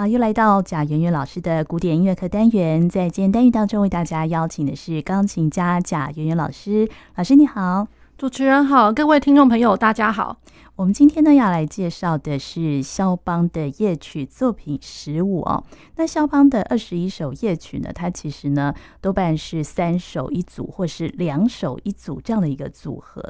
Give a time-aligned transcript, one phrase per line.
[0.00, 6.88] 好，又来到贾圆圆老师的古典音乐课单元，在今天单元当中为大家邀请的是钢琴家贾圆圆老师。
[7.16, 7.84] 老师你好，
[8.16, 10.36] 主持人好，各位听众朋友大家好。
[10.76, 15.64] 我们今天呢要来介绍的是肖邦的夜曲作品十五哦。
[15.96, 23.20] 那肖邦的二十一首夜曲呢，它其实呢多半是三首一组或是两首一组这样的一个组合。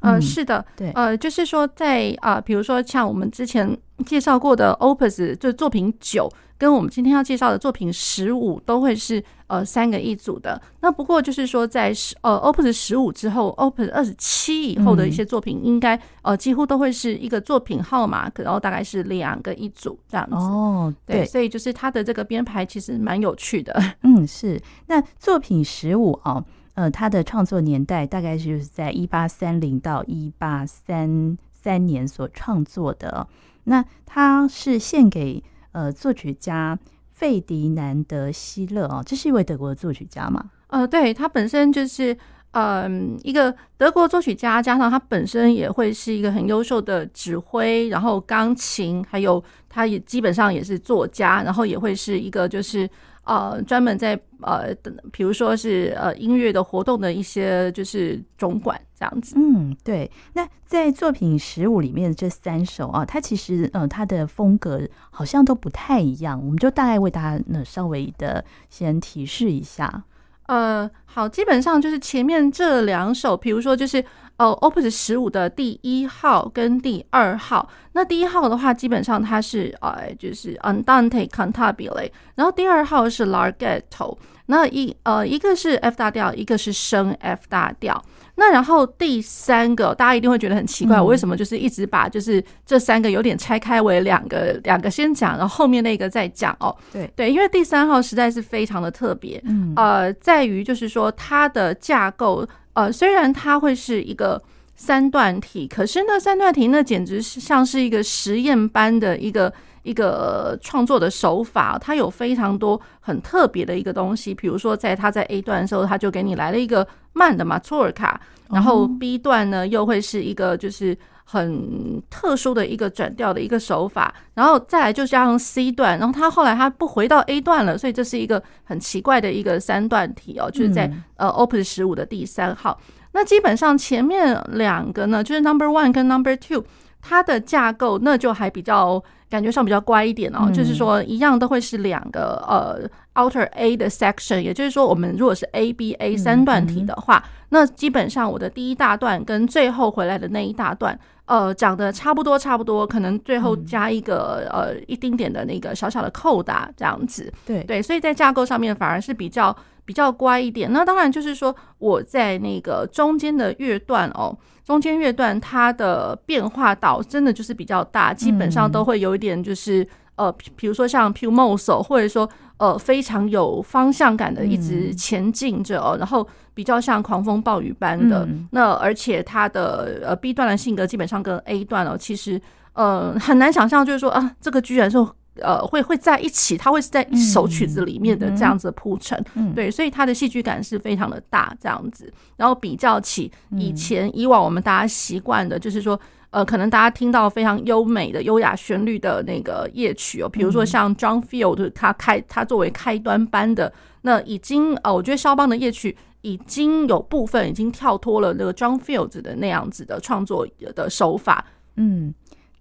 [0.00, 3.76] 呃，是的，对，呃，就是说在啊、呃，比如说像我们之前
[4.06, 10.60] 介绍过的 Opus 就作品九，跟我们今天要介绍的作品十五都会是呃三个一组的。
[10.80, 20.36] 那不过就是说在十呃 Opus 十五之后，Opus 二十七以后的一些作品，应该呃几乎都会是一个作品号码，然后大概是两个一组这样子。
[20.36, 23.74] 哦，对，对，所以就是它的这个编排其实蛮有趣的。
[24.04, 24.60] 嗯，是。
[24.86, 26.44] 那作品十五哦。
[26.78, 33.26] 呃，他的创作年代大概就是在一八三零到一八三三年所创作的。
[33.64, 36.78] 那他是献给呃作曲家
[37.10, 40.50] 费迪南德希勒哦，这是一位德国的作曲家嘛？
[40.68, 42.16] 呃，对，他本身就是
[42.52, 52.88] 嗯、呃、一个德国作曲家，加上他本身也会是一个很优秀的指挥，然后钢琴，还有他也基本上也是作家，然后也会是一个就是。
[53.28, 54.74] 呃，专门在呃，
[55.12, 59.34] 比如说是呃音乐的活动的一些就是总管这样子。
[59.36, 60.10] 嗯，对。
[60.32, 70.04] 那在作品十五里面这三首啊，它其实呃它的风格好像都不太一样，我们就大概为大家呢稍微的先提示一下。
[70.48, 74.04] 呃，好，基本上就是前面这两首，比如说就是。
[74.38, 88.00] 哦，Opus 十五的第一号跟第二号，那第一号的话，基本上它是呃，就是 Andante cantabile，然后第二号是 Larghetto，那一呃一个是 F 大调，一个是升 F 大调，
[88.38, 102.46] 那然后第三个大家一定会觉得很奇怪，我为什么就是一直把就是这三个有点拆开为两个两个先讲，然后后面那个再讲哦，对对，因为第三号实在是非常的特别，嗯呃，在于就是说它的架构。
[102.74, 104.40] 呃，虽然它会是一个
[104.76, 111.76] 三段体，可是那三段体那简直是像是一个实验般的一个一个创作的手法。
[111.76, 116.86] 它有非常多很特别的一个东西，比如说在它在 A 段的时候，它就给你来了一个
[117.18, 132.80] 慢的马祖尔卡，然后 B 段呢又会是一个就是很特殊的一个转调的一个手法，然后再来就加上 C 段，然后他后来他不回到 A 段了，所以这是一个很奇怪的一个三段体哦，就是在呃 Opus 十五的第三号。
[133.12, 136.64] 那基本上前面两个呢，就是 Number One 跟 Number Two，
[137.02, 157.64] 它的架构那就还比较感觉上比较乖一点哦，嗯、就是说一样都会是两个呃 Outer A 的 section，也就是说我们如果是 A B A 三段体的话，嗯嗯、那基本上我的第一大段跟最后回来的那一大段，呃，讲的差不多差不多，可能最后加一个、嗯、呃一丁点的那个小小的扣打这样子，对。
[157.64, 159.54] 对，所以在架构上面反而是比较。
[159.88, 178.28] 比较乖一点，那当然就是说我在那个中间的乐段哦，中间乐段它的变化倒真的就是比较大，基本上都会有一点就是呃，比如说像 mosso，或者说呃非常有方向感的一直前进着哦，然后比较像狂风暴雨般的。
[178.50, 182.38] 那而且他的呃 B 段的性格基本上跟 A 段哦，其实
[182.74, 184.98] 呃很难想象，就是说啊，这个居然是。
[185.40, 189.24] 呃，会会在一起，它会是在一首曲子里面的这样子的铺陈，
[189.54, 192.12] 对，所以它的戏剧感是非常的大，这样子。
[192.36, 195.96] 然后比较起以前以往我们大家习惯的，就是说，
[196.30, 203.72] 呃，可能大家听到非常优美的优雅旋律的那个夜曲哦，比如说像 John Field，他开他作为开端班的，
[204.02, 211.44] 那已经呃，我觉得肖邦的夜曲已经有部分已经跳脱了那个 John Field 的那样子的创作的手法，
[211.76, 212.14] 嗯。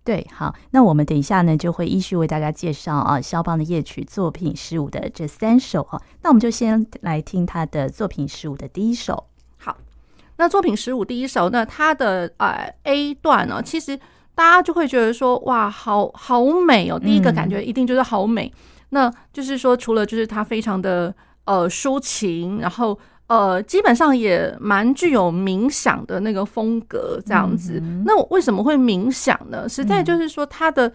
[0.03, 6.01] 对，好，那我们等一下呢，就会依序为大家介绍啊，肖邦的夜曲作品十五的这三首哈。
[6.21, 9.25] 那我们就先来听他的作品十五的第一首。
[10.37, 13.97] 好，那作品十五第一首，那它的呃 A 段呢，其实
[14.35, 16.99] 大家就会觉得说，哇，好好美哦。
[16.99, 21.13] 第一个感觉一定就是好美，嗯、那就是说，除了就是它非常的
[21.45, 22.97] 呃抒情，然后。
[23.27, 27.77] 呃，基本上也蛮具有冥想的那个风格，这样子。
[27.83, 29.67] 嗯、那我为什么会冥想呢？
[29.67, 30.89] 实在就是说，它的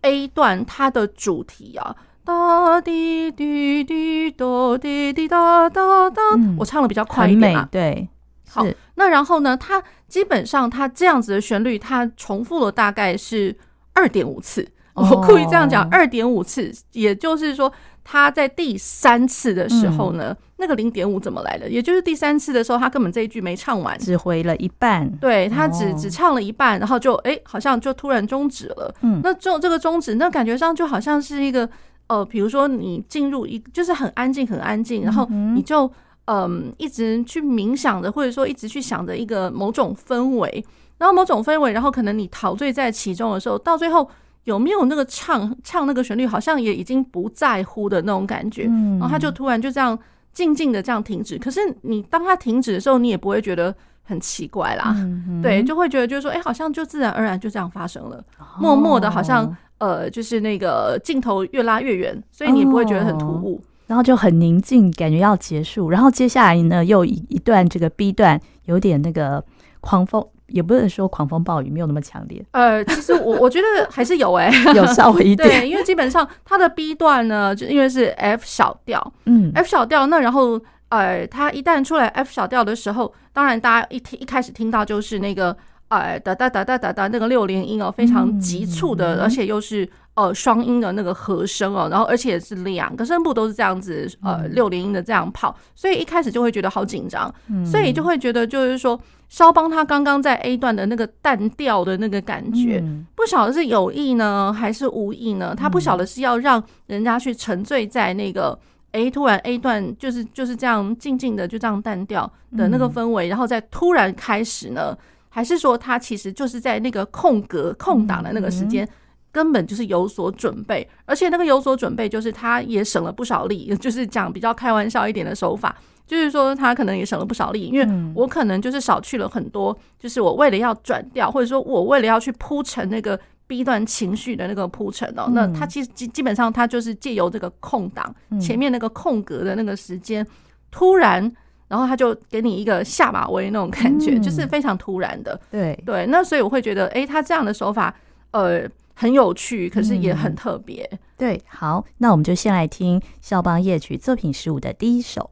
[0.00, 1.94] A 段，它的主题啊，
[2.24, 6.22] 哒滴滴滴哒滴滴哒哒哒，
[6.58, 7.68] 我唱的比较快一点啊。
[7.70, 8.08] 对，
[8.48, 8.66] 好。
[8.94, 13.56] 那然后呢，它基本上它这样子的旋律，它重复了大概是
[13.92, 14.66] 二点五次。
[14.94, 17.72] 哦、我故意这样讲，二点五次，也就是说。
[18.08, 21.68] 他在第三次的时候呢，嗯、那个零点五怎么来的？
[21.68, 25.10] 也就是第三次的时候，他根本这一句没唱完，只回了一半。
[25.16, 28.94] 对，他只只唱了一半，然后就哎、欸，好像就突然终止了。
[29.00, 31.68] 嗯，那这这个终止，那感觉上就好像是一个
[32.06, 35.90] 呃，比如说你进入一就是很安静很安静，然后你就嗯、
[36.26, 40.64] 呃、一直去冥想着，或者说一直去想着一个某种氛围，
[40.98, 44.08] 然后某种氛围，然后可能你陶醉在其中的时候，到最后
[44.44, 49.98] 有没有那个唱唱那个旋律，好像也已经不在乎的那种感觉，然后他就突然就这样
[50.32, 51.38] 静静的这样停止。
[51.38, 54.96] 可是你当他停止的时候，你也不会觉得很奇怪啦，
[55.42, 58.24] 对，就会觉得就是说，哎，好像就自然而然就这样发生了，
[58.58, 59.56] 默默的，好像。
[59.78, 65.90] 呃，就是那个镜头越拉越远，所以你也不会觉得很突兀，哦、然后就很宁静，感觉要结束。
[65.90, 69.42] 然后接下来呢，又一一段这个 B 段，有点那个
[69.80, 72.44] 狂风，也不能说狂风暴雨，没有那么强烈。
[72.52, 75.48] 呃，其实我我觉得还是有哎、欸， 有稍微一点。
[75.62, 85.56] 对，因为基本上它的 B 段呢，就因为是 F 小调，嗯，F 小调，那然后呃，它一旦出来 F 小调的时候，当然大家一听一开始听到就是那个。
[85.88, 97.32] 哎，哒哒哒哒哒哒，那个六连音哦，非常急促的，而且又是呃双音的那个和声哦，然后而且是两个声部都是这样子，呃六连音的这样跑，所以一开始就会觉得好紧张，
[97.64, 102.82] 所以就会觉得就是说，肖邦他刚刚在 A 段的那个淡调的那个感觉，
[103.14, 105.54] 不晓得是有意呢还是无意呢？
[105.56, 108.58] 他不晓得是要让人家去沉醉在那个
[108.90, 114.96] 哎突然 A 段就是就是这样静静的就这样淡调的那个氛围，然后再突然开始呢？
[115.36, 118.88] 还是说他其实就是在那个空格空档的那个时间，
[119.30, 140.26] 根本就是有所准备，而且那个有所准备就是他也省了不少力， 就是讲比较开玩笑一点的手法，就是说他可能也省了不少力，因为我可能就是少去了很多，就是我为了要转调，或者说我为了要去铺陈那个 B 段情绪的那个铺陈哦，那他其实基基本上他就是借由这个空档前面那个空格的那个时间，
[140.70, 141.30] 突然。
[141.68, 145.40] 然后他就给你一个下马威那种感觉，嗯、就是非常突然的。
[145.50, 147.92] 对对，那所以我会觉得，哎，他这样的手法，
[148.30, 150.88] 呃，很有趣，可是也很特别。
[150.92, 155.30] 嗯、对，好，那我们就先来听肖邦夜曲作品十五的第一首。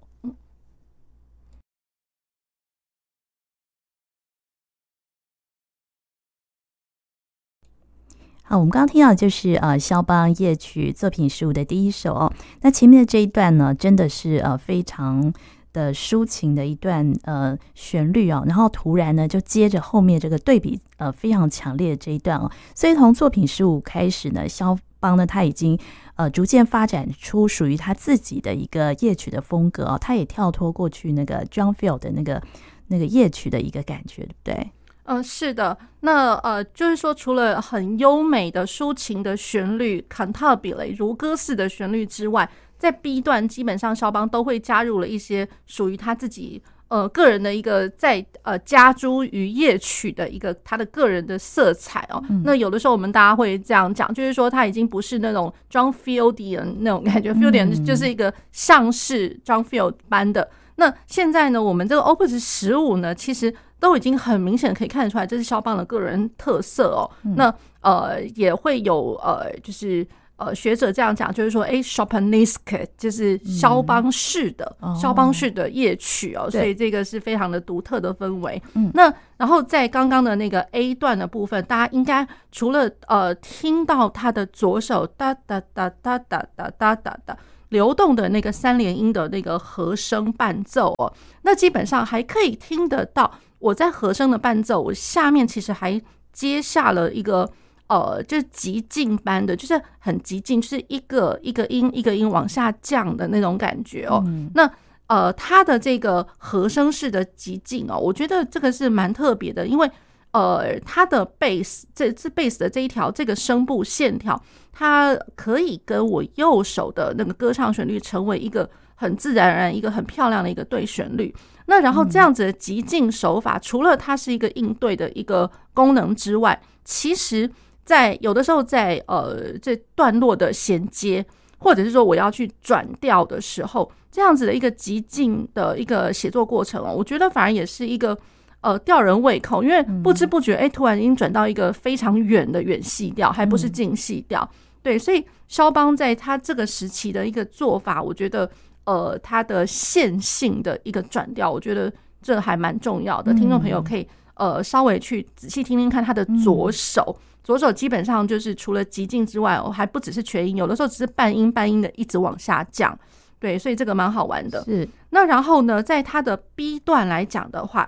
[8.43, 12.33] 好，我们刚刚听到的就是呃肖邦夜曲作品十五的第一首哦。
[12.61, 15.33] 那前面的这一段呢，真的是呃非常。
[15.75, 25.79] 的抒情的一段呃旋律哦，然后突然呢就接着后面这个对比呃非常强烈的这一段哦，所以从作品十五开始呢，肖邦呢他已经
[26.15, 32.41] 呃逐渐发展出属于他自己的一个夜曲的风格哦，他也跳脱过去那个 John Field 的那个
[32.87, 34.71] 那个夜曲的一个感觉，对不对？
[35.07, 35.77] 嗯、是的。
[36.01, 42.49] 那呃就是说，除了很优美的抒情的旋律 Cantabile 如歌似的旋律之外，
[42.85, 52.23] 在 B 段，基本上肖邦都会加入了一些属于他自己呃个人的一个在呃加诸于夜曲的一个他的个人的色彩哦。
[52.29, 60.51] 嗯、那有的时候我们大家会这样讲，就是说他已经不是那种 John Fieldian 那种感觉，Fieldian 就是一个像是 John Field 般的。
[60.77, 67.11] 那现在呢，我们这个 Opus 十五呢，其实都已经很明显可以看得出来，这是肖邦的个人特色哦。
[67.25, 70.07] 嗯、那呃也会有呃就是。
[70.37, 78.61] 呃，学者这样讲，就是说，哎 s h o p a n i s k 就是肖邦式的肖、嗯、邦式的夜曲哦，哦，所以这个是非常的独特的氛围。
[78.75, 87.39] 嗯，那然后在刚刚的那个 A 段的部分，大家应该除了呃听到他的左手哒哒哒哒哒哒哒哒哒
[87.69, 91.13] 流动的那个三连音的那个和声伴奏哦，
[91.43, 97.49] 那基本上还可以听得到我在和声的伴奏，我下面其实还接下了一个。
[97.95, 104.21] 呃，就是极进般的，就是很极进，就是一个一个音一个音往下降的那种感觉哦。
[104.27, 104.69] 嗯、那
[105.07, 109.89] 呃，它的这个和声式的极进哦，我觉得这个是蛮特别的，因为
[110.33, 121.33] 呃，它的贝斯这这贝斯的这一条这个声部线条，它可以跟我右手的那个歌唱旋律成为一个很自然而然、一个很漂亮的一个对旋律。
[121.67, 127.49] 那然后这样子的极进手法，嗯、除了它是一个应对的一个功能之外，其实。
[127.85, 131.25] 在有的时候在，在呃这段落的衔接，
[131.59, 138.17] 或者是说我要去转调的时候，这样子的一个急进的一个写作过程哦，我觉得反而也是一个
[138.63, 144.49] 呃吊人胃口，因为不知不觉哎，突然已经转到一个非常远的远细调，还不是近细调。
[144.83, 148.51] 对，所以肖邦在他这个时期的一个做法，我觉得
[148.85, 153.33] 呃他的线性的一个转调，我觉得这还蛮重要的。
[153.35, 157.17] 听众朋友可以呃稍微去仔细听听看他的左手。
[157.45, 162.99] 左手基本上就是除了极静之外，我还不只是全音，有的时候只是半音半音的一直往下降，
[163.39, 164.65] 对，所以这个蛮好玩的。
[164.65, 167.87] 是，那然后呢，在它的 B 段来讲的话，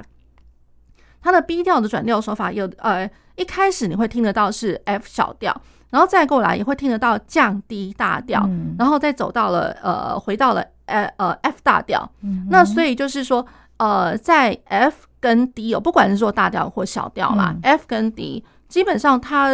[1.22, 5.58] 它的 B 调的转调手法有，呃，一开始你会听得到是 F 小调，
[5.88, 12.06] 然后再过来也会听得到降低大调，嗯、然后再走到了呃回到了呃呃 F 大调。
[12.20, 13.46] 嗯、那所以就是说
[13.78, 19.50] 呃在 F 跟 D 哦，不管是说大调或小调啦、嗯、，F 跟 D 基本上它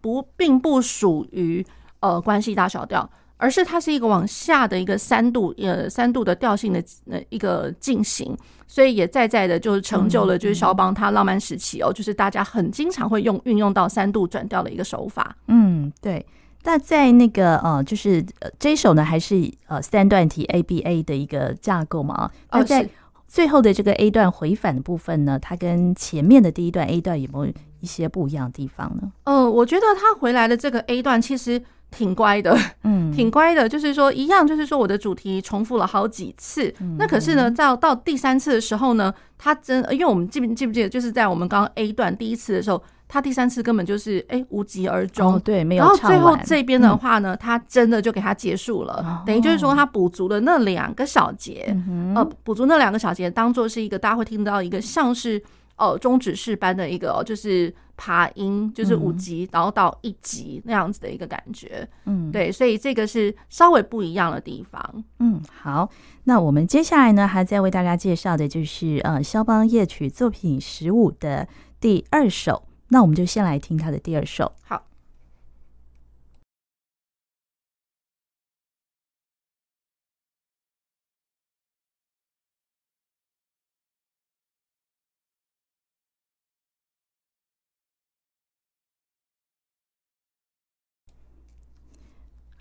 [0.00, 1.64] 不并不属于
[2.00, 3.08] 呃关系大小调。
[3.38, 8.34] 而是它是一个往下的一个三度呃三度的调性的呃一个进行，
[8.66, 15.36] 所以也在在的就是成就了就是肖邦他浪漫时期哦，就是大家很经常会用运用到三度转调的一个手法。
[15.48, 16.24] 嗯，对。
[16.64, 18.24] 那在那个呃，就是
[18.58, 22.30] 这一首呢，还是呃三段体 ABA 的一个架构嘛？
[22.50, 22.88] 那在
[23.28, 29.10] 最后的这个 A 段回返的部分呢，它跟前面的第一段 A 段有没有一些不一样的地方呢？
[29.24, 31.62] 呃，我觉得他回来的这个 A 段其实。
[31.88, 36.74] 挺乖的，嗯，挺乖的，就是说一样，就是说我的主题重复了好几次。
[36.80, 45.84] 嗯、那可是呢，到到第三次的时候呢，他真，因为我们记不记不记得，就是在我们刚刚 A 段第一次的时候，他第三次根本就是哎、欸、无疾而终，哦，对，没有。
[45.84, 55.40] 然后最后这边的话呢，他、嗯、真的就给他结束了，哦、等于就是说他补足了那两个小节，嗯、呃，补足那两个小节，当做是一个大家会听到一个像是
[55.76, 57.74] 哦终止式般的一个，就是。
[57.98, 65.04] 爬音就是五级，嗯、然后到一级那样子的一个感觉，嗯，对，所以这个是稍微不一样的地方。
[65.18, 65.88] 嗯，好，
[66.24, 71.48] 那我们接下来呢，还在为大家介绍的就是呃，肖邦夜曲作品十五的
[71.80, 74.52] 第二首，那我们就先来听他的第二首。
[74.62, 74.85] 好。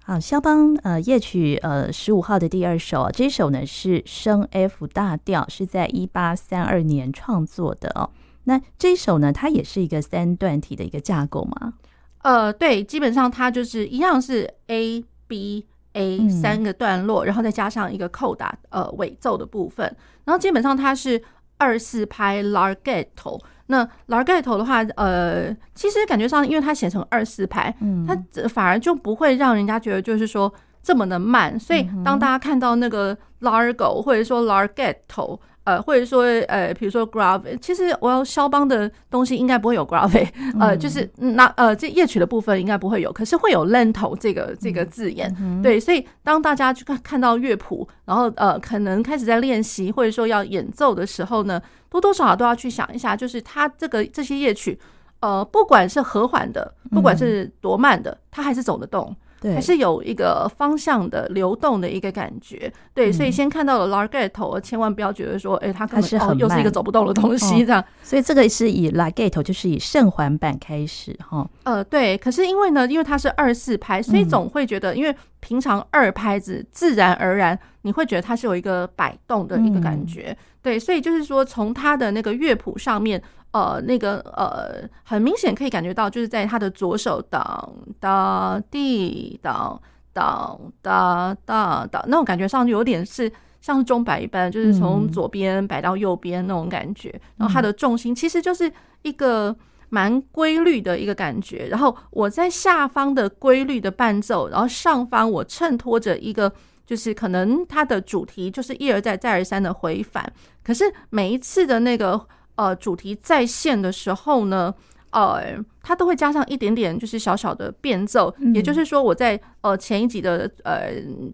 [0.08, 8.12] 好，肖邦呃夜曲呃十五号的第二首，这首呢是升 F 大调，是在一八三二年创作的哦。
[8.44, 11.74] 那这一首呢，它也是一个三段体的一个架构吗？
[12.22, 19.88] 呃，对，基本上它就是一样是 A B A 三个段落，嗯、然后再加上一个扣打呃尾奏的部分，
[20.24, 21.20] 然后基本上它是
[21.58, 23.42] 二四拍 Larghetto。
[23.68, 31.60] 那 Larghetto 的话，呃，其实感觉上，因为它写成二四拍，嗯，它反而就不会让人家觉得就是说这么的慢。
[31.60, 35.40] 所以当大家看到那个 Largo 或者说 Larghetto。
[35.66, 40.28] 呃，或者说，呃，比如说 grave，其实我要肖邦的东西应该不会有 grave，
[40.60, 54.80] 呃，就是那呃，这夜曲的部分应该不会有，可是会有 lento 这个这个字眼，对，所以当大家去看看到乐谱，然后呃，可能开始在练习或者说要演奏的时候呢，多多少少都要去想一下，就是它这个这些夜曲，
[55.20, 59.16] 呃，不管是和缓的，不管是多慢的，它还是走得动。
[59.46, 67.80] 对还是有一个方向的流动的一个感觉，对，嗯、所以先看到了 Larghetto，千万不要觉得说，哎、欸，它可能是很、哦、又是一个走不动的东西这样。
[67.80, 71.48] 哦、所以这个是以 Larghetto，就是以圣环版开始哈。
[71.62, 83.22] 呃，对，可是因为呢，因为它是二四拍，所以总会觉得，嗯、因为平常二拍子自然而然你会觉得它是有一个摆动的一个感觉，嗯、对，所以就是说从它的那个乐谱上面。
[83.56, 89.82] 呃，那个呃，很明显可以感觉到，就是在他的左手当当滴当
[90.12, 93.32] 当当当当那种感觉上，就有点是
[93.62, 97.10] 像钟摆一般，就是从左边摆到右边那种感觉。
[97.38, 98.70] 然后它的重心其实就是
[99.04, 99.56] 一个
[99.88, 101.70] 蛮规律的一个感觉。
[101.72, 106.52] 然后我在下方的规律的伴奏，然后上方我衬托着一个，
[106.86, 110.30] 就是可能它的主题就是一而再再而三的回返。
[110.62, 112.28] 可是每一次的那个。
[112.56, 114.74] 呃，主题再现的时候呢，
[115.12, 118.34] 呃，它都会加上一点点，就是小小的变奏。
[118.40, 120.92] 嗯、也就是说，我在呃前一集的呃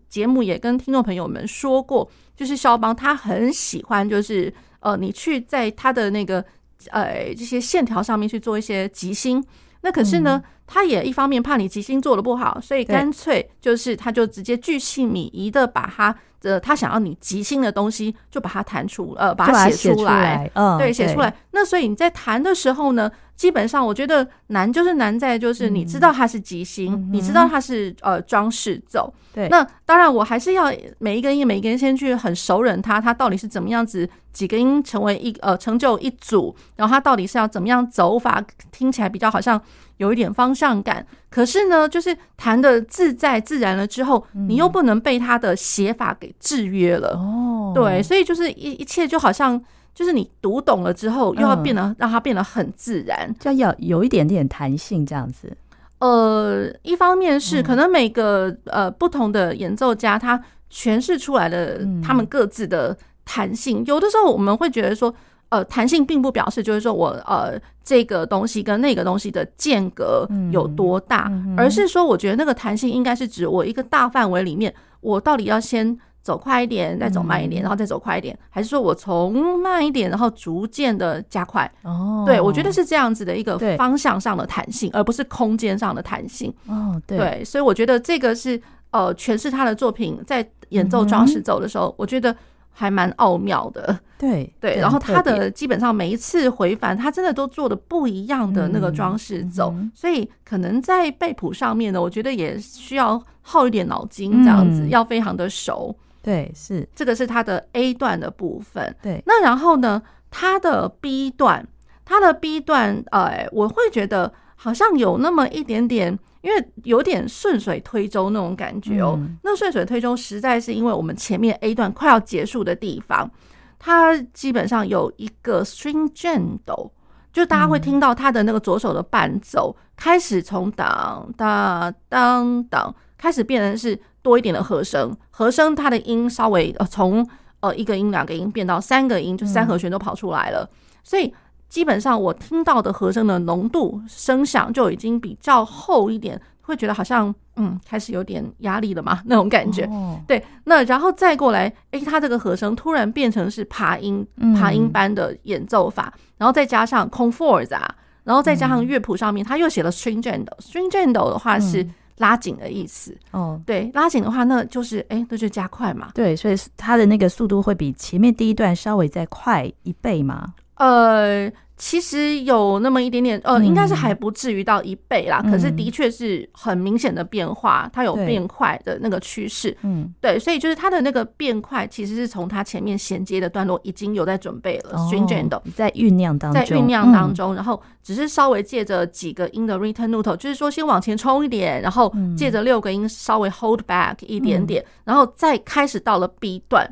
[0.10, 6.44] 节目也跟听众朋友们说过，就是肖邦他很喜欢，就是呃你去在他的那个
[6.90, 9.44] 呃这些线条上面去做一些即兴。
[9.82, 16.16] 那可是呢，他也一方面怕你吉星做的不好，所以干脆就是他就直接巨细靡遗的把他。
[16.44, 21.32] 呃，他想要你吉星的东西，就把它弹出，呃，把它写出来，嗯，对，写出来。
[21.52, 29.48] 那所以你在弹的时候呢，基本上我觉得难就是难在就是你知道它是吉星，嗯、你知道它是呃装饰奏，对。
[29.50, 39.62] 那当然我还是要每一个音每一个音先去很熟稔它，它到底是怎么样子几个音成为一呃成就一组，然后它到底是要怎么样走法，听起来比较好像。
[40.02, 47.10] 有一点方向感，可是呢，就是弹的自在自然了之后，嗯、你又不能被他的写法给制约了。
[47.10, 49.62] 哦，对，所以就是一一切就好像，
[49.94, 55.56] 就是你读懂了之后，又要变得、嗯、让它变得很自然，就要有一点点弹性这样子。
[56.00, 60.44] 呃，一方面是可能每个呃不同的演奏家他
[60.74, 65.14] 诠释出来的他们各自的弹性，嗯、有的时候我们会觉得说。
[65.52, 81.70] 呃，弹性并不表示就是说我呃这个东西跟那个东西的间隔有多大，嗯嗯、而是说我觉得那个弹性应该是指我一个大范围里面，我到底要先走快一点，再走慢一点，嗯、然后再走快一点，还是说我从慢一点，然后逐渐的加快？
[81.84, 86.54] 哦，对，我觉得是这样子的一个方向上的弹性，而不是空间上的弹性。
[86.68, 92.34] 哦，对，对，所以我觉得这个是呃诠释他的作品在演奏装饰奏的时候，嗯、我觉得。
[92.72, 105.96] 还蛮奥妙的， 对对，然后他的基本上每一次回返，他真的都做的不一样的那个装饰走，嗯、所以可能在背谱上面呢，我觉得也需要耗一点脑筋，这样子、嗯、要非常的熟。
[106.24, 108.96] 对，是这个是它的 A 段的部分。
[109.02, 111.68] 对，那然后呢，它的 B 段，
[112.06, 116.18] 它的 B 段，呃，我会觉得好像有那么一点点。
[116.42, 123.30] 因为有点顺水推舟那种感觉哦，嗯、那顺水推舟实在是因为我们前面 A 段快要结束的地方，
[123.78, 126.90] 它基本上有一个 stringendo，
[127.32, 137.28] 就大家会听到它的那个左手的伴奏、嗯、开始从当当当当开始变成是多一点的和声，和声它的音稍微呃从
[137.60, 141.34] 呃一个音两个音变到三个音，就三和弦都跑出来了，嗯、所以。
[141.72, 149.86] 基本上我听到的和声的浓度声响就已经比较厚一点，会觉得好像嗯开始有点压力了嘛那种感觉。
[149.86, 154.28] 哦、对，那然后再过来，诶，它这个和声突然变成是爬音
[154.60, 157.80] 爬音般的演奏法，嗯、然后再加上 con forza，
[158.26, 161.88] 然后再加上乐谱上面他又写了 stringendo，stringendo 的话是
[162.18, 163.18] 拉紧的意思。
[163.32, 166.10] 哦，对，拉紧的话那就是诶，那就加快嘛。
[166.14, 170.54] 对，所以它的那个速度会比前面第一段稍微再快一倍嘛。
[170.82, 175.40] 呃，其实有那么一点点，呃，应该是还不至于到一倍啦。
[175.46, 179.78] 嗯、可是的确是很明显的变化，它有变快的那个趋势。
[179.84, 196.92] 嗯，对，所以就是它的那个变快，其实是从它前面衔接的段落已经有在准备了，stringendo、哦、在酝酿当中，在酝酿当中，然后只是稍微借着几个音的 return note，就是说先往前冲一点，然后借着六个音稍微 hold back 一点点，嗯、然后再开始到了 B 段。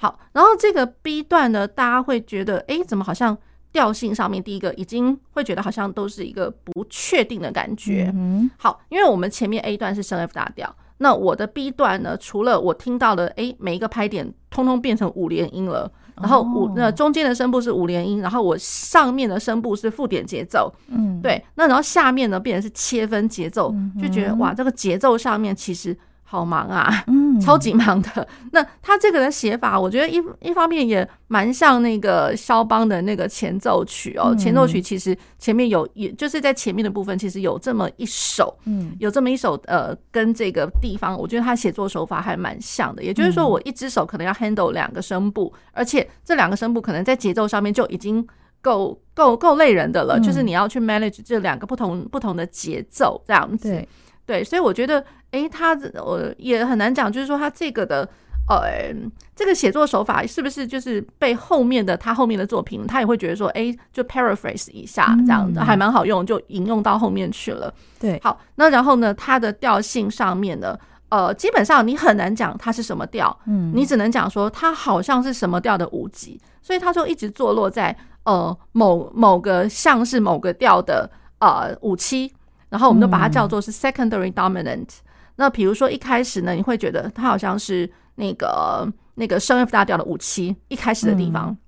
[0.00, 3.36] 好，然后这个 B 段呢，大家会觉得，哎，怎么好像
[3.72, 8.08] 调性上面第一个已经会觉得好像都是一个不确定的感觉。
[8.14, 20.72] 嗯，好，因为我们前面 A 段是升 F 大调，那我的 B 段呢，除了我听到的，哎，每一个拍点通通变成五连音了，然后五那中间的声部是五连音，然后我上面的声部是附点节奏。
[20.86, 25.98] 嗯，对，那然后下面呢变成是切分节奏，就觉得哇，这个节奏上面其实。
[26.30, 28.28] 好忙啊，嗯， 超级忙的。
[28.52, 34.36] 那他这个的写法，我觉得一一方面也蛮像那个肖邦的那个前奏曲哦。
[34.36, 43.02] 前奏曲其实前面有，也就是在前面的部分，其实有这么一首，嗯，有这么一首，呃，跟这个地方，我觉得他写作手法还蛮像的。
[43.02, 48.26] 也就是说，我一只手可能要 handle 两个声部，而且这两个声部可能在节奏上面就已经
[48.60, 50.20] 够够够累人的了。
[50.20, 53.82] 就是你要去 manage 这两个不同不同的节奏这样子。
[54.28, 58.06] 对，所以我觉得，诶，他我也很难讲，就是说他这个的，
[58.46, 58.92] 呃，
[59.34, 67.72] 这个写作手法是不是就是被后面的他后面的作品，他也会觉得说，诶，就 paraphrase 一下这样子，还蛮好用，就引用到后面去了。
[67.98, 82.30] 对，好，那然后呢，它的调性上面呢，呃，基本上你很难讲它是什么调，嗯，你只能讲说它好像是什么调的五级，所以它就一直坐落在呃某某个像是某个调的呃五七。
[82.68, 84.82] 然后我们都把它叫做是 secondary dominant。
[84.82, 85.02] 嗯、
[85.36, 91.48] 那比如说一开始呢，你会觉得它好像是那个那个升 F 大调的五七一开始的地方。
[91.50, 91.58] 嗯、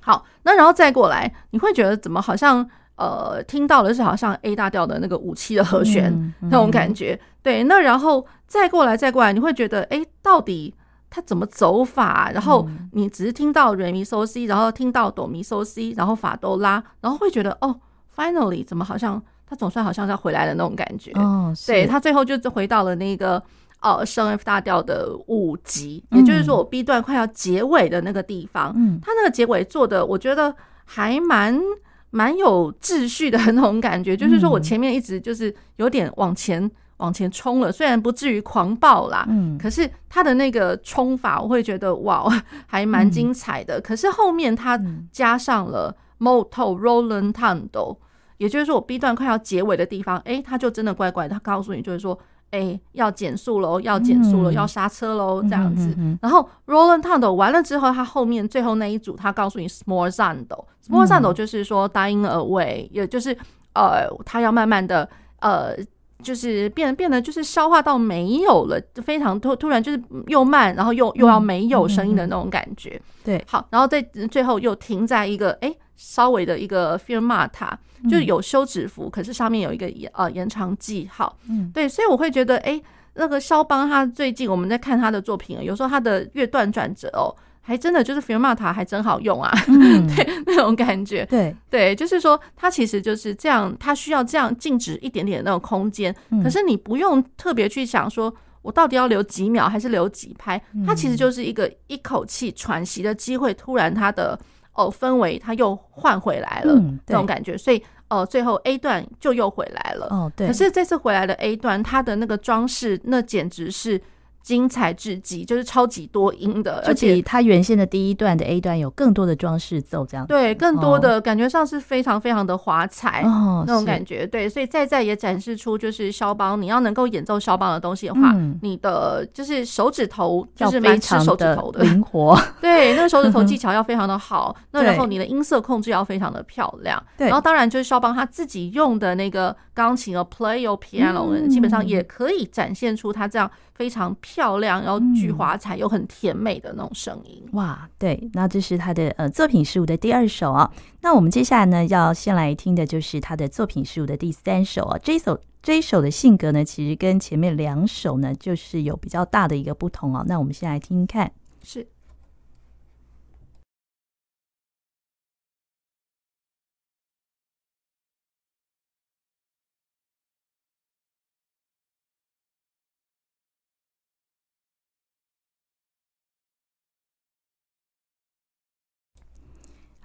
[0.00, 7.18] 好，那然后再过来，你会觉得怎么好像呃听到的是好像 A 大调的那个五七的和弦、那种感觉。
[7.42, 10.74] 对，那然后再过来再过来，你会觉得哎，到底
[11.10, 12.30] 它怎么走法？
[12.32, 17.80] 然后你只是听到 Re Mi So Si，然后听到哆咪嗦西，然后法哆拉，然后会觉得哦
[18.14, 19.22] ，finally 怎么好像。
[19.52, 23.42] 他总算好像要回来的那种感觉，哦，对，他最后就回到了那个
[23.80, 30.54] 呃升 F 大调的五级，也就是说我 B 段快要结尾的那个地方，嗯，他那个结尾做的我觉得
[30.86, 31.60] 还蛮
[32.08, 42.26] 蛮有秩序的 那种感觉，就是说我前面一直就是有点往前往前冲了，虽然不至于狂暴啦，嗯，可是他的那个冲法我会觉得哇，
[42.66, 44.80] 还蛮精彩的，可是后面他
[45.12, 47.98] 加上了 molto rallentando。
[48.42, 52.18] 也就是说，我 B 段快要结尾的地方，哎，他就真的乖乖，他告诉你，就是说，
[52.50, 55.96] 哎，要减速喽，要减速了，嗯、要刹车喽，这样子。
[56.20, 63.30] 然后 rallentando 完了之后，他后面最后那一组，他告诉你 Small Zando，Small Zando 就是说 dying away，也就是
[63.74, 65.76] 呃，他要慢慢的呃
[66.20, 72.90] 就是变变得就是消化到没有了，就非常突突然就是又慢，然后又又要没有声音的那种感觉。
[72.90, 74.02] 嗯嗯嗯、对，好，然后在
[74.32, 77.70] 最后又停在一个哎、欸、稍微的一个 Firmata，
[78.10, 81.38] 就是有休止符，可是上面有一个延呃延长记号。
[81.48, 82.82] 嗯，对，所以我会觉得哎、欸，
[83.14, 87.34] 那个肖邦他最近我们在看他的作品，有时候他的乐段转折哦。
[87.64, 91.54] 还真的就是 Firmata 还真好用啊，嗯、 对那种感觉，对。
[91.70, 104.36] 对，就是说它其实就是这样，它需要这样静止一点点的那种空间，嗯、可是你不用特别去想说我到底要留几秒还是留几拍，它其实就是一个一口气喘息的机会，突然它的
[104.74, 114.00] 哦氛围它又换回来了，嗯、这种感觉，所以哦、呃、最后 A 段就又回来了，哦对，可是这次回来的 A 段它的那个装饰那简直是。
[114.42, 120.26] 精彩至极，就是超级多音的，而且它原先的第一段的 A 段有更多的装饰奏，这样。
[120.26, 131.82] 对，更多的感觉上是非常非常的华彩哦，那种感觉，对，所以再再也展示出就是肖邦，你要能够演奏肖邦的东西的话，你的就是手指头就是蛮吃手指头的。
[131.84, 143.50] 灵活， 对，那个手指头技巧要非常的好， 那然后你的音色控制要非常的漂亮，对，然后当然就是肖邦他自己用的那个钢琴哦，play your piano，基本上也可以展现出他这样。
[143.82, 147.90] 非常漂亮，然后巨华彩又很甜美的那种声音，嗯，哇！
[147.98, 150.72] 对，那这是他的呃作品十五的第二首啊。
[151.00, 154.96] 那我们接下来呢，要先来听的就是他的作品十五的第三首啊。
[155.02, 160.24] 这一首这一首的性格呢，其实跟前面两首呢，就是有比较大的一个不同啊。
[160.28, 161.32] 那我们先来听听看，
[161.64, 161.84] 是。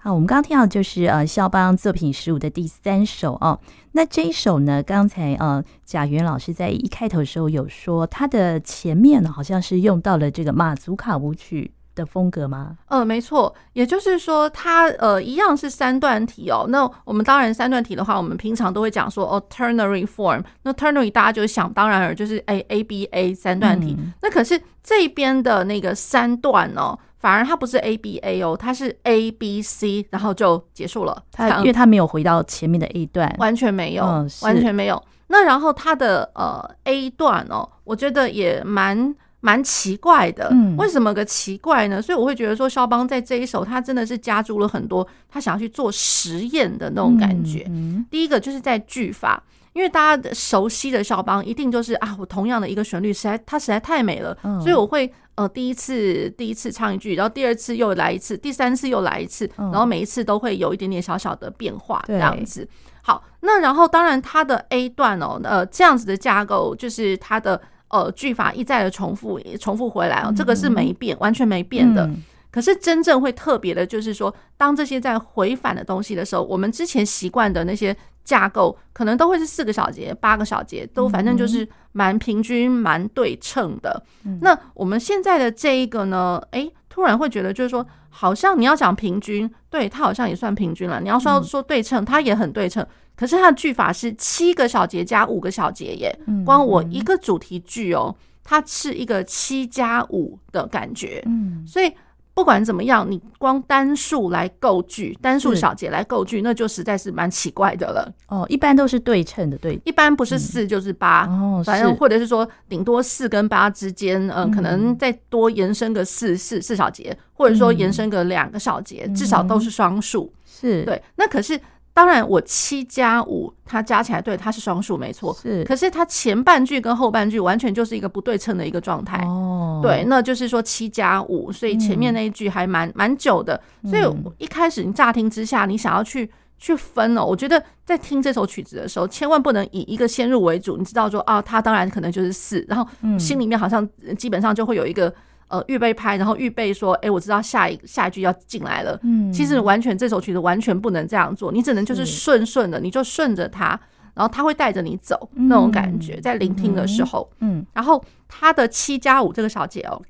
[0.00, 3.58] 好，我们刚刚听到就是呃，肖邦作品十五的第三首哦。
[3.92, 12.76] 那这一首呢，刚才呃，贾元老师在一开头的时候有说，它的前面呢，好像是用到了这个马祖卡舞曲的风格吗？
[12.86, 16.66] 呃，没错，也就是说，它呃一样是三段体哦。
[16.68, 20.44] 那我们当然三段体的话，我们平常都会讲说哦，ternary form。
[20.62, 23.96] 那 ternary 大家就想当然尔就是 A A B A 三段体。
[23.98, 26.96] 嗯、那可是这边的那个三段哦。
[27.18, 31.22] 反而它不是 A B A 哦，它是 A B C，然后就结束了。
[31.32, 35.02] 它因为它没有回到前面的 A 段，完全没有，哦、完全没有。
[35.26, 40.48] 那然后它的呃 A 段哦，我觉得也蛮蛮奇怪的。
[40.52, 42.00] 嗯，为什么个奇怪呢？
[42.00, 47.64] 所以我会觉得说，肖邦在这一首，他真的是加注了很多他想要去做实验的那种感觉。
[47.68, 49.42] 嗯嗯、第一个就是在句法。
[49.78, 62.68] 因为大家熟悉的肖邦，一定就是啊，我同样的一个旋律，实在它实在太美了，嗯、所以我会呃第一次第一次唱一句，然后第二次又来一次，第三次又来一次，然后每一次都会有一点点小小的变化这样子。
[63.02, 72.04] 好，那然后当然它的 A 段哦，呃这样子的架构就是它的呃句法一再的重复重复回来哦，嗯、这个是没变，完全没变的。
[72.04, 77.96] 嗯、可是真正会特别的就是说，当这些在回返的东西的时候，我们之前习惯的那些。
[78.28, 84.04] 架构可能都会是四个小节、八个小节，都反正就是蛮平均、蛮对称的。
[84.24, 91.00] 嗯、那我们现在的这一个呢，诶，突然会觉得就是说，好像你要讲平均，对，它好像也算平均了。
[91.00, 92.86] 你要说说对称，它也很对称。
[93.16, 96.14] 可是它的句法是七个小节加五个小节耶，
[96.44, 98.14] 光我一个主题句哦，
[98.44, 101.22] 它是一个七加五的感觉。
[101.24, 101.90] 嗯，所以。
[102.38, 108.14] 不管怎么样，你光单数来构句，单数小节来构句，那就实在是蛮奇怪的了。
[108.28, 120.32] 哦，一般都是对称的，对，一般不是四就是八，嗯，哦，反正或者是说顶多四跟八之间，嗯，可能再多延伸个四四四小节，或者说延伸个两个小节，嗯，至少都是双数。
[120.46, 120.84] 是。
[120.84, 121.60] 对，那可是。
[121.98, 125.36] 当然，我七加五，它加起来对，它是双数，没错。
[125.42, 129.18] 是，可是它前半句跟后半句完全就是一个不对称的一个状态。
[129.24, 133.60] 哦，对，那就是说七加五，所以前面那一句还蛮蛮久的。
[133.82, 134.02] 所以
[134.36, 140.76] 一开始你乍听之下，你想要去去分哦，我觉得在听这首曲子的时候，千万不能以一个先入为主。
[140.76, 143.84] 你知道说啊，它当然可能就是四，然后心里面好像
[144.16, 145.12] 基本上就会有一个。
[145.48, 149.00] 呃，预备拍，然后预备说，哎、欸，我知道下一下一句要进来了。
[149.02, 153.68] 嗯，其实完全这首曲子完全不能这样做，你只能就是顺顺的，你就顺着它，
[154.12, 160.02] 然后它会带着你走、嗯、那种感觉，在聆听的时候，嗯，然后他的七加五这个小节哦，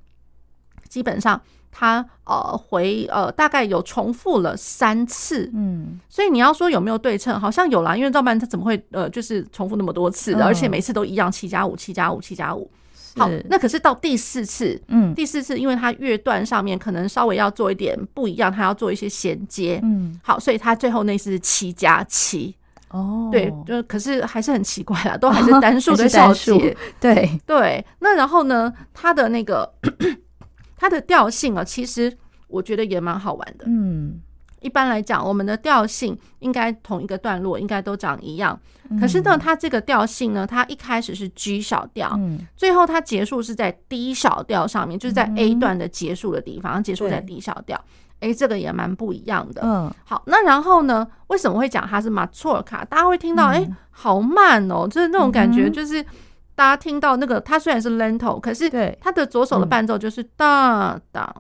[0.88, 12.68] 基本上他呃回呃大概有重复了三次，嗯，所以你要说有没有对称，好像有啦，因为要不然它怎么会呃就是重复那么多次，而且每次都一样，七加五，七加五，七加五。
[13.18, 22.54] 好，那可是到第四次，嗯，第四次，因为它乐段上面可能稍微要做一点不一样，它要做一些衔接，嗯，好，所以它最后那是七加七，
[22.90, 27.28] 哦，对，就可是还是很奇怪啦，都还是单数的小节， 对。
[27.46, 27.84] 对。
[27.98, 29.70] 那然后呢，它的那个
[30.76, 33.64] 它的调性啊，其实我觉得也蛮好玩的。
[33.66, 34.20] 嗯，
[34.60, 38.58] 一般来讲，我们的调性应该同一个段落应该都长一样，
[39.00, 47.82] 可是呢，它这个调性呢，它一开始是 G 小调，嗯，最后它结束是在 D 小调上面，就是在 A 段的结束的地方，结束在 D 小调。
[48.20, 49.62] 哎，这个也蛮不一样的。
[49.64, 51.06] 嗯，好，那然后呢？
[51.28, 52.84] 为什么会讲它是马祖尔卡？
[52.84, 56.02] 大家会听到，哎、嗯，好慢哦，就是那种感觉，就是
[56.56, 58.68] 大家听到那个，它虽然是 lento，可是
[59.00, 61.32] 它的左手的伴奏就是哒哒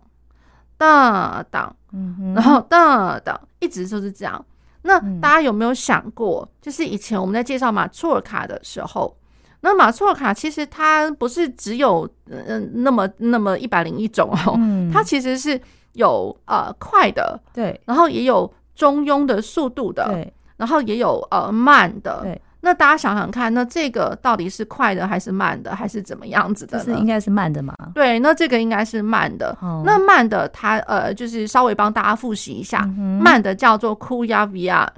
[0.76, 4.44] 哒哒，嗯，然后哒哒，一直就是这样。
[4.82, 9.16] 那大家有没有想过，就是以前我们在介绍马祖尔卡的时候，
[9.60, 14.58] 那马祖尔卡其实它不是只有嗯那么那么一百零一种哦，
[14.92, 15.60] 它其实是。
[15.94, 22.40] 有呃快的，对，然后也有中庸的速度的，对，然后也有呃慢的，对。
[22.60, 26.78] 那大家想想看，那这个到底是快的还是慢的，还是怎么样子的？
[26.80, 27.74] 是应该是慢的嘛？
[27.94, 29.56] 对，那这个应该是慢的。
[29.60, 34.88] 哦、那慢的它呃，就是稍微帮大家复习一下，嗯、慢的叫做 Kuya Viak、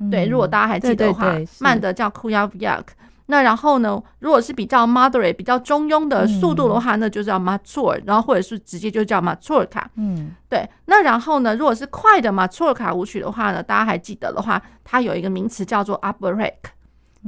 [0.00, 2.84] 嗯、对，如果大家还记得的话，对对对，慢的叫 Kuya Viak
[3.28, 9.90] 那然后呢，如果是比较 moderate、比较中庸的速度的话，嗯、那就叫 mature，然后或者是直接就叫 mature 卡。
[9.96, 10.68] 嗯，对。
[10.84, 16.52] 那然后呢，如果是快的 mature 卡舞曲的话呢，大家还记得的话，它有一个名词叫做 upbreak，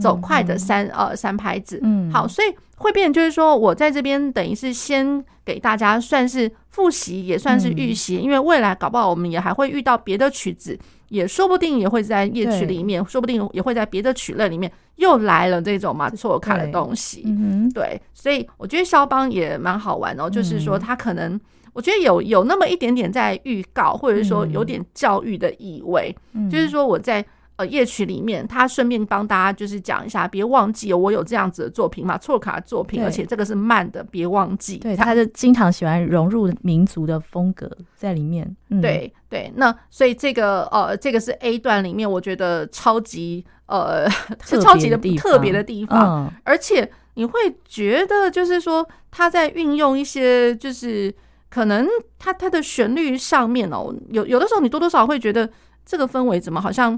[0.00, 1.80] 走快的三、嗯、呃三拍子。
[1.82, 10.78] 嗯，好，所以会变就是说我在这边等于是先给大家算是复习，也算是预习，嗯、因为未来搞不好我们也还会遇到别的曲子。
[11.08, 17.22] 也说不定也会在夜曲里面，说不定也会在别的曲类里面又来了这种马祖尔卡的东西。
[17.22, 21.40] 对，嗯、对，所以我觉得肖邦也蛮好玩哦，就是说他可能
[21.72, 27.24] 我觉得有有那么一点点在预告，或者是说有点教育的意味，嗯、就是说我在。
[27.58, 34.76] 呃，夜曲里面，他顺便帮大家就是讲一下，别忘记我有这样子的作品嘛，错卡的作品，而且这个是慢的，别忘记。
[34.76, 38.56] 对，他就经常喜欢融入民族的风格在里面。
[38.70, 44.08] 嗯、对对，那所以这个呃，这个是 A 段里面，我觉得超级呃
[44.46, 51.12] 是超级的特别的地方，嗯、而且你会觉得就是说他在运用一些就是
[51.50, 51.84] 可能
[52.20, 55.50] 他他的旋律上面哦，有有的时候你多多少少会觉得
[55.84, 56.96] 这个氛围怎么好像。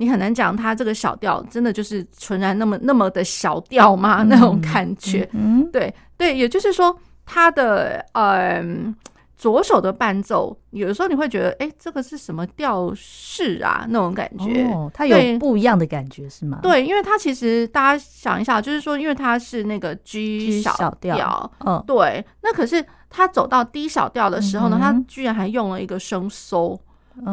[0.00, 4.22] 你很难讲，它这个小调真的就是纯然那么那么的小调吗？
[4.22, 8.94] 嗯、那种感觉，嗯，对对，也就是说，它的嗯
[9.36, 13.86] 左手的伴奏，有的时候你会觉得，哎、欸，这个是什么调式啊？
[13.88, 16.60] 那种感觉，哦，它有不一样的感觉是吗？
[16.62, 26.78] 对，因为它其实大家想一下，就是说，因为它是那个 G 小调，嗯，对，那可是它走到 D 小调的时候呢，它、嗯、居然还用了一个升 So。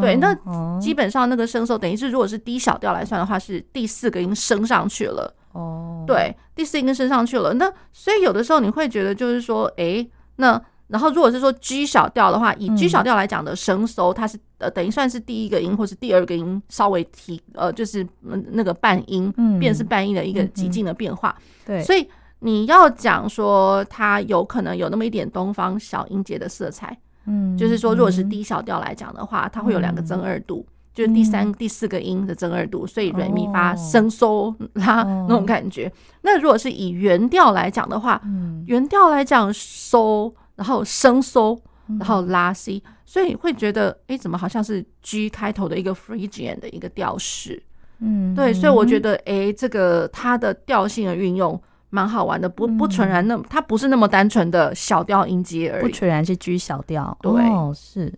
[0.02, 0.36] 对，那
[0.80, 5.34] 基本上那个升 So 等于是，如果是低小调来算的话，是第四个音升上去了。
[5.54, 7.54] 哦，对，第四个音升上去了。
[7.54, 21.36] 那所以有的时候你会觉得，就是说，哎，那然后如果是说 G 小调的话，以 G 小调来讲的升 So，它是呃等于算是第一个音或是第二个音稍微提呃，就是那个半音，变是半音的一个极进的变化。
[21.66, 22.08] 对，所以
[22.40, 26.98] 你要讲说它有可能有那么一点东方小音节的色彩。
[27.28, 35.92] 嗯，就是说，如果是低小调来讲的话，它会有两个增二度，就是第三、第四个音的增二度，所以瑞咪发升嗦拉那种感觉。
[36.22, 38.22] 那如果是以原调来讲的话，
[38.68, 41.60] 原调来讲嗦，然后升嗦，
[42.00, 47.62] 然后拉 C，所以会觉得，哎，怎么好像是 G 开头的一个 Phrygian 的一个调式？
[48.00, 51.60] 嗯，对，所以我觉得，哎，这个它的调性的运用。
[51.96, 58.14] 蛮好玩的，不不纯然那，它不是那么单纯的小调音阶而已，不纯然是 G 小调，对，哦、是，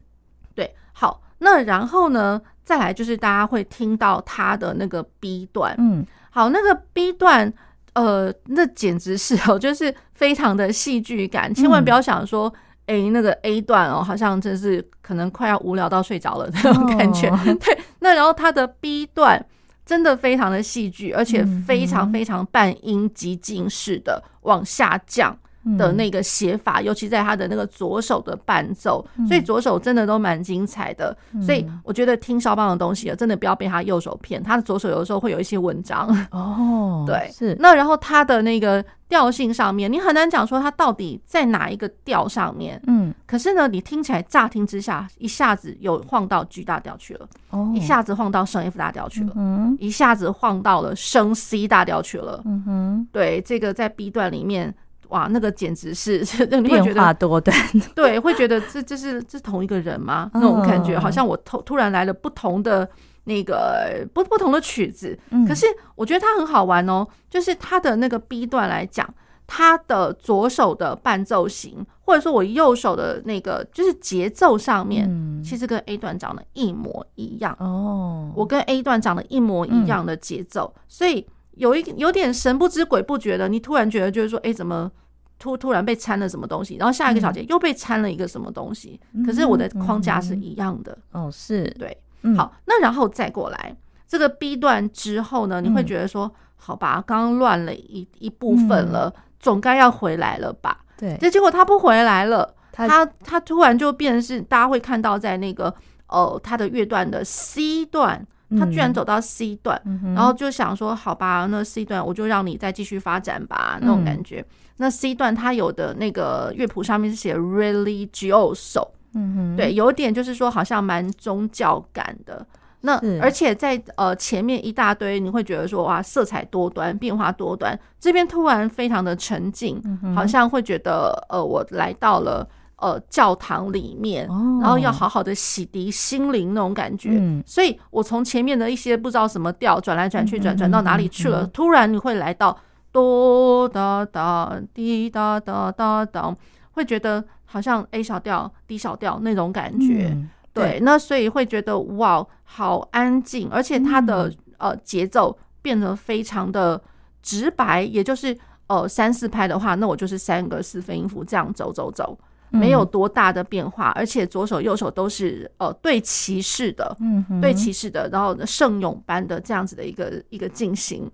[0.55, 7.53] 对，好，那然后呢，再来就是大家会听到它的那个 B 段，嗯，好，那个 B 段，
[7.93, 12.51] 呃，那简直是哦，就是非常的戏剧感，千万不要想说，
[12.87, 19.45] 哎、嗯欸，那个 A 段哦，好像真是可能快要无聊到睡着了那种感觉，哦、 对，那然后它的 B 段。
[19.88, 25.36] 真的非常的戏剧，而且非常非常半音级进式的往下降
[25.75, 31.15] 的那个写法，尤其在他的那个左手的伴奏，所以左手真的都蛮精彩的。
[31.41, 37.03] 所以我觉得听肖邦的东西啊，真的不要被他右手骗，他的左手有的时候会有一些文章哦。
[37.08, 38.86] 对，是那然后他的那个。
[39.10, 42.77] 调性上面，你很难讲说他到底在哪一个调上面。
[42.88, 52.41] 嗯，可是呢，你听起来乍听之下，一下子又晃到 G 大调去了，哦，一下子晃到升 F 大调去了，嗯，一下子晃到了升 C 大调去了。
[52.43, 54.75] 嗯哼，对，这个在 B 段里面，
[55.09, 56.19] 哇，那个简直是
[56.61, 57.55] 你会觉得变化多端，
[57.95, 60.29] 对，会觉得这这是这是同一个人吗？
[60.33, 62.87] 那种感觉好像我突突然来了不同的
[63.25, 65.17] 那个不不同的曲子，
[65.47, 65.65] 可是
[65.95, 69.13] 我觉得它很好玩哦，就是它的那个 B 段来讲。
[69.49, 75.09] 他的左手的伴奏型，或者说我右手的那个，就是节奏上面，
[75.41, 78.29] 其实跟 A 段长得一模一样哦。
[78.35, 81.25] 我跟 A 段长得一模一样的节奏，所以
[81.57, 84.91] 有一有点神不知鬼不觉的，你突然觉得就是说，哎，怎么
[85.37, 86.77] 突突然被掺了什么东西？
[86.77, 88.99] 然后下一个小节又被掺了一个什么东西？
[89.25, 91.97] 可是我的框架是一样的哦，是对。
[92.35, 93.75] 好，那然后再过来
[94.07, 99.13] 这个 B 段之后呢，你会觉得说，好吧，刚刚乱了一一部分了。
[99.39, 100.79] 总该要回来了吧？
[100.97, 105.71] 对，这结果他不回来了，他他突然就变成是大家会看到在那个
[106.07, 108.25] 呃他的乐段的 C 段，
[108.57, 114.39] 他居然走到 C 段，嗯、然后就想说好吧，那 C 段我就让你再继续发展吧，那种感觉。
[114.39, 114.45] 嗯、
[114.77, 122.45] 那 C 段他有的那个乐谱上面是写 religioso，嗯哼，对，有点就是说好像蛮宗教感的。
[122.81, 127.77] 那而且在呃前面一大堆，你会觉得说哇，色彩多端，变化多端。
[127.99, 129.81] 这边突然非常的沉静，
[130.15, 134.27] 好像会觉得呃我来到了呃教堂里面，
[134.61, 137.21] 然后要好好的洗涤心灵那种感觉。
[137.45, 142.57] 所以我从前面的一些不知道什么调转来转去，转转到哪里去了，突然你会来到
[142.91, 146.35] 哆哒哒滴哒哒哒哒，
[146.71, 150.17] 会觉得好像 A 小调 D 小调那种感觉。
[150.53, 156.81] 对，那所以会觉得哇，好安静，而且它的呃节奏变得非常的
[157.21, 158.35] 直白，也就是
[158.65, 162.17] 呃三四拍的话，那我就是三个四分音符这样走走走，
[162.49, 171.10] 没有多大的变化，而且左手右手都是呃对齐式的，嗯，对齐式的，然后圣咏般的这样子的一个一个进行。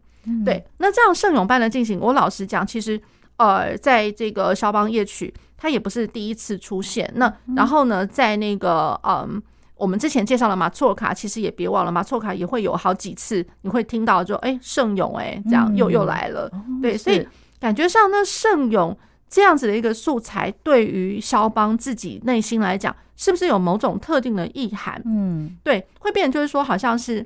[0.45, 3.01] 对，那这样圣咏般的进行，我老实讲，其实
[3.37, 5.33] 呃在这个肖邦夜曲。
[5.55, 7.09] 它也不是第一次出现。
[7.15, 9.41] 那然后呢，在那个嗯，
[9.75, 16.51] 我们之前介绍了马错卡，其实也别忘了马错卡也会有好几次，你会听到就哎圣咏哎这样又又来了。
[16.81, 17.25] 对，所以
[17.61, 18.97] 感觉上那圣咏
[19.33, 25.01] 这样子的一个素材，对于肖邦自己内心来讲，是不是有某种特定的意涵？
[25.05, 27.25] 嗯，对，会变成就是说，好像是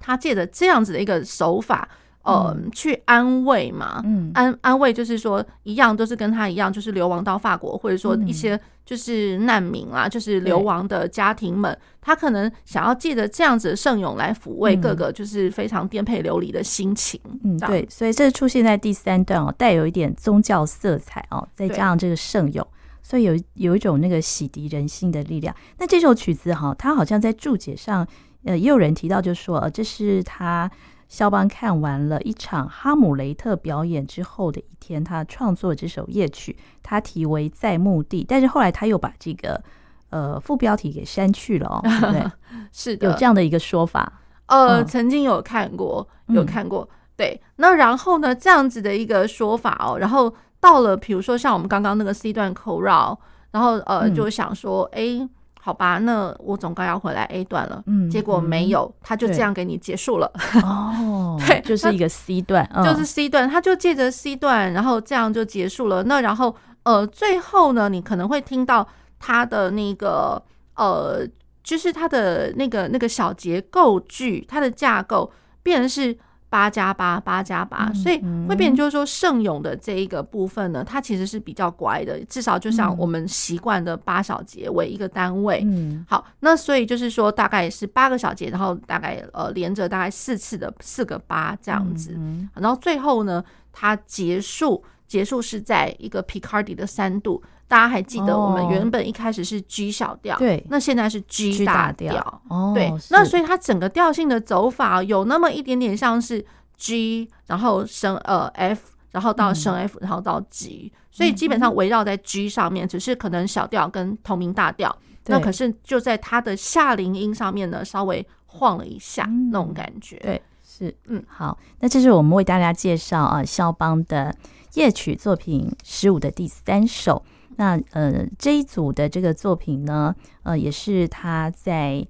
[0.00, 1.88] 他借着这样子的一个手法。
[2.24, 17.20] 呃，去安慰嘛，嗯，安安慰就是说，一样都是跟他一样，就是流亡到法国，或者说一些就是难民啊，就是流亡的家庭们，他可能想要借着这样子的圣咏来抚慰各个就是非常颠沛流离的心情。
[17.42, 22.66] 嗯，对，所以这出现在第三段哦，带有一点宗教色彩哦，再加上这个圣咏，
[23.02, 25.54] 所以有有一种那个洗涤人心的力量。
[25.78, 28.08] 那这首曲子哈，他好像在注解上，
[28.44, 30.70] 呃，也有人提到，就是说，呃，这是他。
[31.14, 39.62] 肖邦看完了一场哈姆雷特表演之后的一天，他创作这首夜曲，他题为《在墓地》，但是后来他又把这个
[40.10, 42.24] 呃副标题给删去了哦， 对不对？
[42.72, 44.12] 是的，有这样的一个说法。
[44.46, 46.88] 呃，嗯、曾经有看过，有看过。
[47.16, 53.16] 对，那然后呢，这样子的一个说法哦，然后到了比如说像我们刚刚那个 C 段口绕，
[53.52, 55.30] 然后呃就想说，哎、嗯。
[55.64, 57.82] 好吧，那我总该要回来 A 段了。
[57.86, 60.30] 嗯，结果没有，他就这样给你结束了。
[60.62, 66.02] 哦， 对，就是一个 C 段，就是 C 段，他就借着 C 段，然后这样就结束了。
[66.02, 68.86] 那然后呃，最后呢，你可能会听到
[69.18, 70.42] 他的那个
[70.76, 71.26] 呃，
[71.62, 76.18] 就是他的那个那个小结构句，它的架构变成是。
[76.54, 85.64] 八加八，八加八，所以会变成就是说圣咏的这一个部分呢，它其实是比较乖的，至少就像我们习惯的八小节为一个单位。
[85.66, 92.16] 嗯，好，那所以就是说大概是八个小节，然后大概呃连着大概四次的四个八这样子，
[92.54, 97.42] 然后最后呢，它结束结束是在一个 Picardy 的三度。
[97.66, 106.44] 大家还记得我们原本一开始是 G 小调，对，那现在是 G 大调，哦，对，那所以它整个调性的走法有那么一点点像是
[106.76, 114.94] G，然后升呃 F，然后到升 F，然后到 G，所以基本上围绕在 G 上面，只是可能小调跟同名大调，
[115.26, 124.36] 那可是就在它的下领音上面呢，稍微晃了一下那种感觉，对，是，嗯，好，那这是我们为大家介绍啊肖邦的
[124.74, 127.24] 夜曲作品十五的第三首。
[127.56, 132.06] 那呃，这一组的这个作品呢，呃，也是他在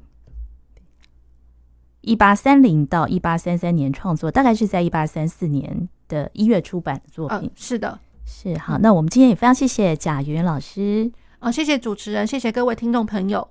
[2.00, 7.38] 一八三零到一八三三年创作，大概是在一八三四年的一月出版的作品。
[7.38, 8.78] 呃、是的，是好。
[8.78, 13.48] 那我们今天也非常谢谢贾圆圆老师啊、呃，谢谢主持人，谢谢各位听众朋友。